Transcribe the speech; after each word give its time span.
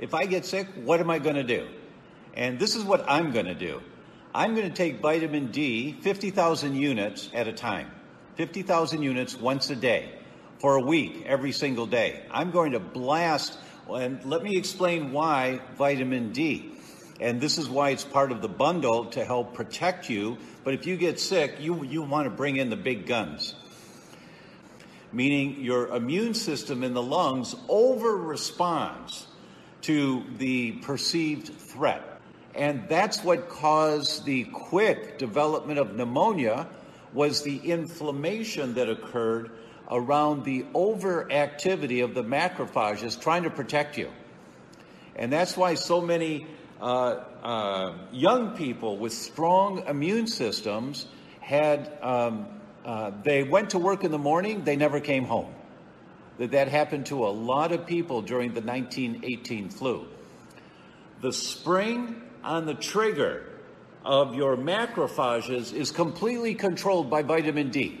If 0.00 0.14
I 0.14 0.24
get 0.24 0.46
sick, 0.46 0.66
what 0.84 1.00
am 1.00 1.10
I 1.10 1.18
going 1.18 1.36
to 1.36 1.42
do? 1.42 1.68
And 2.32 2.58
this 2.58 2.74
is 2.74 2.82
what 2.82 3.04
I'm 3.06 3.30
going 3.30 3.44
to 3.44 3.54
do. 3.54 3.82
I'm 4.34 4.54
going 4.54 4.66
to 4.66 4.74
take 4.74 5.00
vitamin 5.00 5.50
D 5.50 5.98
50,000 6.00 6.74
units 6.76 7.28
at 7.34 7.46
a 7.46 7.52
time, 7.52 7.90
50,000 8.36 9.02
units 9.02 9.38
once 9.38 9.68
a 9.68 9.76
day 9.76 10.10
for 10.60 10.76
a 10.76 10.80
week, 10.80 11.24
every 11.26 11.52
single 11.52 11.86
day. 11.86 12.22
I'm 12.30 12.50
going 12.50 12.72
to 12.72 12.80
blast, 12.80 13.58
and 13.92 14.24
let 14.24 14.42
me 14.42 14.56
explain 14.56 15.12
why 15.12 15.60
vitamin 15.76 16.32
D. 16.32 16.72
And 17.20 17.40
this 17.40 17.58
is 17.58 17.68
why 17.68 17.90
it's 17.90 18.04
part 18.04 18.30
of 18.30 18.42
the 18.42 18.48
bundle 18.48 19.06
to 19.06 19.24
help 19.24 19.54
protect 19.54 20.08
you. 20.08 20.38
But 20.62 20.74
if 20.74 20.86
you 20.86 20.96
get 20.96 21.18
sick, 21.18 21.56
you, 21.60 21.84
you 21.84 22.02
want 22.02 22.26
to 22.26 22.30
bring 22.30 22.56
in 22.56 22.70
the 22.70 22.76
big 22.76 23.06
guns. 23.06 23.54
Meaning 25.12 25.62
your 25.62 25.88
immune 25.88 26.34
system 26.34 26.84
in 26.84 26.94
the 26.94 27.02
lungs 27.02 27.56
over 27.68 28.16
responds 28.16 29.26
to 29.82 30.24
the 30.36 30.72
perceived 30.72 31.48
threat. 31.48 32.20
And 32.54 32.88
that's 32.88 33.22
what 33.24 33.48
caused 33.48 34.24
the 34.24 34.44
quick 34.44 35.18
development 35.18 35.78
of 35.78 35.94
pneumonia 35.94 36.68
was 37.12 37.42
the 37.42 37.56
inflammation 37.56 38.74
that 38.74 38.88
occurred 38.88 39.50
around 39.90 40.44
the 40.44 40.64
overactivity 40.74 42.04
of 42.04 42.14
the 42.14 42.22
macrophages 42.22 43.18
trying 43.18 43.44
to 43.44 43.50
protect 43.50 43.96
you. 43.96 44.10
And 45.16 45.32
that's 45.32 45.56
why 45.56 45.74
so 45.74 46.00
many 46.00 46.46
young 46.80 48.54
people 48.56 48.98
with 48.98 49.12
strong 49.12 49.86
immune 49.86 50.26
systems 50.26 51.06
had, 51.40 51.90
um, 52.02 52.46
uh, 52.84 53.10
they 53.22 53.42
went 53.42 53.70
to 53.70 53.78
work 53.78 54.04
in 54.04 54.10
the 54.10 54.18
morning, 54.18 54.64
they 54.64 54.76
never 54.76 55.00
came 55.00 55.24
home. 55.24 55.52
That, 56.38 56.52
that 56.52 56.68
happened 56.68 57.06
to 57.06 57.26
a 57.26 57.30
lot 57.30 57.72
of 57.72 57.86
people 57.86 58.22
during 58.22 58.52
the 58.52 58.60
1918 58.60 59.70
flu. 59.70 60.06
The 61.20 61.32
spring 61.32 62.22
on 62.44 62.66
the 62.66 62.74
trigger 62.74 63.44
of 64.04 64.34
your 64.34 64.56
macrophages 64.56 65.72
is 65.72 65.90
completely 65.90 66.54
controlled 66.54 67.10
by 67.10 67.22
vitamin 67.22 67.70
D. 67.70 68.00